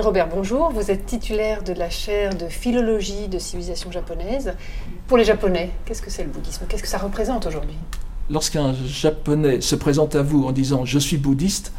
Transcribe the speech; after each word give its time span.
Robert, 0.00 0.28
bonjour. 0.28 0.70
Vous 0.70 0.90
êtes 0.90 1.04
titulaire 1.04 1.62
de 1.62 1.72
la 1.74 1.90
chaire 1.90 2.34
de 2.34 2.48
philologie 2.48 3.28
de 3.28 3.38
civilisation 3.38 3.92
japonaise. 3.92 4.54
Pour 5.06 5.18
les 5.18 5.24
Japonais, 5.24 5.70
qu'est-ce 5.84 6.00
que 6.00 6.10
c'est 6.10 6.22
le 6.22 6.30
bouddhisme? 6.30 6.64
Qu'est-ce 6.68 6.82
que 6.82 6.88
ça 6.88 6.98
représente 6.98 7.46
aujourd'hui? 7.46 7.76
Lorsqu'un 8.30 8.72
Japonais 8.72 9.60
se 9.60 9.74
présente 9.74 10.14
à 10.14 10.22
vous 10.22 10.44
en 10.44 10.52
disant 10.52 10.84
je 10.84 10.98
suis 10.98 11.18
bouddhiste, 11.18 11.72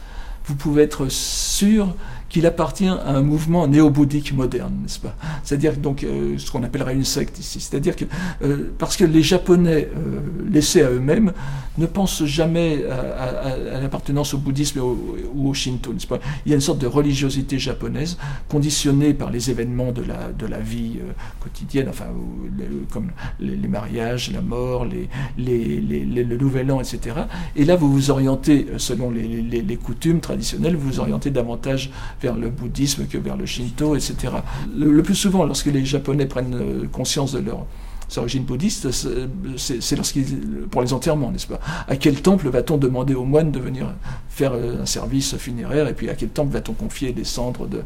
vous 0.46 0.56
pouvez 0.56 0.84
être 0.84 1.08
sûr 1.10 1.96
qu'il 2.32 2.46
appartient 2.46 2.88
à 2.88 3.10
un 3.10 3.22
mouvement 3.22 3.68
néo-bouddhique 3.68 4.34
moderne, 4.34 4.74
n'est-ce 4.84 5.00
pas? 5.00 5.16
C'est-à-dire 5.44 5.76
donc 5.76 6.06
euh, 6.06 6.38
ce 6.38 6.50
qu'on 6.50 6.64
appellerait 6.64 6.94
une 6.94 7.04
secte 7.04 7.38
ici. 7.40 7.60
C'est-à-dire 7.60 7.98
que 7.98 8.06
euh, 8.42 8.72
parce 8.80 8.96
que 8.96 9.04
les 9.04 9.22
Japonais 9.22 9.90
euh, 9.94 10.22
laissés 10.50 10.82
à 10.82 10.90
eux-mêmes 10.90 11.34
ne 11.78 11.86
pensent 11.86 12.24
jamais 12.24 12.86
à, 12.86 13.80
l'appartenance 13.82 14.34
au 14.34 14.38
bouddhisme 14.38 14.80
ou 14.80 15.50
au, 15.50 15.54
Shinto, 15.54 15.92
n'est-ce 15.92 16.08
pas? 16.08 16.20
Il 16.46 16.50
y 16.50 16.54
a 16.54 16.56
une 16.56 16.62
sorte 16.62 16.80
de 16.80 16.88
religiosité 16.88 17.60
japonaise 17.60 18.18
conditionnée 18.50 19.14
par 19.14 19.30
les 19.30 19.50
événements 19.50 19.92
de 19.92 20.02
la, 20.02 20.32
de 20.38 20.46
la 20.46 20.60
vie 20.60 21.00
quotidienne, 21.40 21.88
enfin 21.90 22.06
comme 22.92 23.12
les, 23.40 23.68
mariages, 23.68 24.32
la 24.32 24.42
mort, 24.42 24.86
les, 24.86 25.08
les, 25.38 25.80
le 25.80 26.38
nouvel 26.38 26.72
an, 26.72 26.82
etc. 26.82 27.16
Et 27.56 27.64
là, 27.64 27.78
vous 27.78 27.92
vous 27.92 28.12
orientez 28.12 28.68
selon 28.78 29.10
les, 29.10 29.78
coutumes 29.78 30.20
traditionnelles, 30.20 30.76
vous 30.76 30.90
vous 30.90 31.00
orientez 31.00 31.30
davantage 31.32 31.90
vers 32.22 32.36
le 32.36 32.50
bouddhisme 32.50 33.06
que 33.08 33.18
vers 33.18 33.38
le 33.38 33.46
shinto, 33.46 33.96
etc. 33.96 34.34
Le, 34.78 35.02
plus 35.04 35.16
souvent, 35.16 35.46
lorsque 35.46 35.68
les 35.68 35.86
Japonais 35.86 36.26
prennent 36.26 36.56
euh, 36.56 36.88
conscience 36.92 37.34
de 37.34 37.40
leur 37.40 37.66
origines 38.20 38.44
bouddhistes, 38.44 38.92
c'est 38.92 39.96
pour 40.70 40.82
les 40.82 40.94
enterrements, 40.94 41.32
n'est-ce 41.32 41.48
pas? 41.48 41.60
À 41.88 41.96
quel 41.96 42.22
temple 42.22 42.50
va-t-on 42.50 42.78
demander 42.78 43.14
aux 43.14 43.24
moines 43.24 43.52
de 43.52 43.60
venir 43.60 43.94
faire 44.30 44.54
euh, 44.54 44.82
un 44.82 44.86
service 44.86 45.36
funéraire 45.38 45.88
et 45.88 45.94
puis 45.94 46.10
à 46.10 46.16
quel 46.16 46.30
temple 46.30 46.54
va-t-on 46.54 46.74
confier 46.74 47.14
les 47.14 47.24
cendres 47.24 47.68
de, 47.68 47.84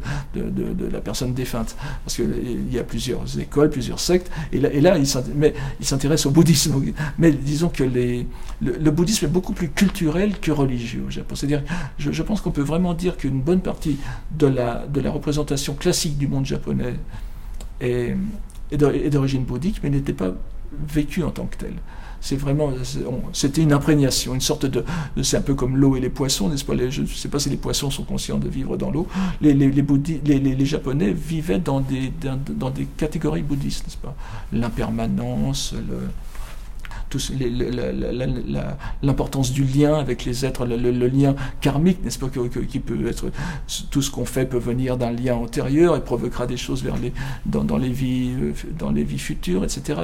la 0.90 1.00
personne 1.00 1.34
défunte? 1.34 1.76
Parce 2.04 2.16
qu'il 2.16 2.72
y 2.72 2.78
a 2.78 2.84
plusieurs 2.84 3.38
écoles, 3.38 3.70
plusieurs 3.70 4.00
sectes, 4.00 4.30
et 4.52 4.58
là, 4.58 4.98
ils 4.98 5.06
s'intéressent 5.06 6.26
au 6.26 6.30
bouddhisme. 6.30 6.74
Mais 7.18 7.30
disons 7.30 7.68
que 7.68 7.84
le, 7.84 8.90
bouddhisme 8.90 9.26
est 9.26 9.28
beaucoup 9.28 9.52
plus 9.52 9.68
culturel 9.68 10.38
que 10.40 10.50
religieux 10.50 11.04
au 11.06 11.10
Japon. 11.10 11.34
C'est-à-dire, 11.34 11.62
je, 11.98 12.22
pense 12.22 12.40
qu'on 12.40 12.50
peut 12.50 12.62
vraiment 12.62 12.94
dire 12.94 13.16
qu'une 13.16 13.40
bonne 13.40 13.60
partie 13.60 13.98
de 14.36 14.46
la 14.46 15.10
représentation 15.10 15.74
classique 15.74 16.18
du 16.18 16.26
monde 16.26 16.46
japonais 16.46 16.94
est, 17.80 18.16
est 18.70 19.10
d'origine 19.10 19.44
bouddhique, 19.44 19.80
mais 19.82 19.90
n'était 19.90 20.12
pas 20.12 20.32
vécu 20.88 21.22
en 21.22 21.30
tant 21.30 21.46
que 21.46 21.56
tel. 21.56 21.74
C'est 22.20 22.36
vraiment, 22.36 22.72
c'était 23.32 23.62
une 23.62 23.72
imprégnation, 23.72 24.34
une 24.34 24.40
sorte 24.40 24.66
de, 24.66 24.84
c'est 25.22 25.36
un 25.36 25.42
peu 25.42 25.54
comme 25.54 25.76
l'eau 25.76 25.96
et 25.96 26.00
les 26.00 26.08
poissons, 26.08 26.48
n'est-ce 26.48 26.64
pas? 26.64 26.74
Je 26.88 27.02
ne 27.02 27.06
sais 27.06 27.28
pas 27.28 27.38
si 27.38 27.50
les 27.50 27.56
poissons 27.56 27.90
sont 27.90 28.04
conscients 28.04 28.38
de 28.38 28.48
vivre 28.48 28.76
dans 28.76 28.90
l'eau. 28.90 29.06
Les, 29.40 29.54
les, 29.54 29.70
les, 29.70 30.40
les, 30.40 30.64
Japonais 30.64 31.12
vivaient 31.12 31.58
dans 31.58 31.80
des, 31.80 32.10
dans, 32.20 32.40
dans 32.48 32.70
des 32.70 32.86
catégories 32.96 33.42
bouddhistes, 33.42 33.84
n'est-ce 33.84 33.98
pas? 33.98 34.16
L'impermanence, 34.52 35.74
le, 35.74 36.08
l'importance 39.02 39.52
du 39.52 39.64
lien 39.64 39.94
avec 39.98 40.24
les 40.24 40.44
êtres, 40.44 40.66
le, 40.66 41.08
lien 41.08 41.34
karmique, 41.60 42.02
n'est-ce 42.04 42.18
pas, 42.18 42.28
qui 42.28 42.78
peut 42.80 43.06
être 43.06 43.30
tout 43.90 44.02
ce 44.02 44.10
qu'on 44.10 44.24
fait 44.24 44.46
peut 44.46 44.58
venir 44.58 44.96
d'un 44.96 45.12
lien 45.12 45.34
antérieur 45.34 45.96
et 45.96 46.00
provoquera 46.02 46.46
des 46.46 46.56
choses 46.56 46.82
vers 46.82 46.96
les, 46.96 47.12
dans, 47.44 47.76
les 47.76 47.90
vies, 47.90 48.34
euh, 48.40 48.52
dans 48.78 48.90
les 48.90 49.04
vies 49.04 49.18
futures, 49.18 49.64
etc. 49.64 50.00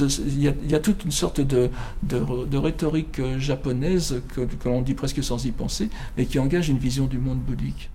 il, 0.00 0.42
y 0.70 0.74
a, 0.74 0.80
toute 0.80 1.04
une 1.04 1.10
sorte 1.10 1.40
de, 1.40 1.70
de, 2.02 2.56
rhétorique 2.56 3.18
euh, 3.18 3.38
japonaise 3.38 4.22
que, 4.34 4.42
que 4.42 4.68
l'on 4.68 4.82
dit 4.82 4.94
presque 4.94 5.22
sans 5.22 5.44
y 5.44 5.50
penser, 5.50 5.90
mais 6.16 6.26
qui 6.26 6.38
engage 6.38 6.68
une 6.68 6.78
vision 6.78 7.06
du 7.06 7.18
monde 7.18 7.38
bouddhique. 7.38 7.90